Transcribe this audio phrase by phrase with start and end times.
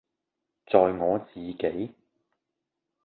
[0.65, 1.93] 在我自己，